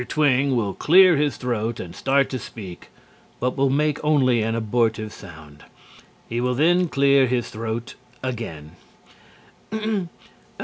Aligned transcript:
Twing 0.07 0.55
will 0.55 0.73
clear 0.73 1.15
his 1.15 1.37
throat 1.37 1.79
and 1.79 1.95
start 1.95 2.27
to 2.31 2.39
speak, 2.39 2.89
but 3.39 3.55
will 3.55 3.69
make 3.69 4.03
only 4.03 4.41
an 4.41 4.55
abortive 4.55 5.13
sound. 5.13 5.63
He 6.27 6.41
will 6.41 6.55
then 6.55 6.87
clear 6.87 7.27
his 7.27 7.51
throat 7.51 7.93
again. 8.23 8.71